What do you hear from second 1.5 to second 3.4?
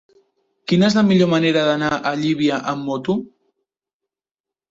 d'anar a Llívia amb moto?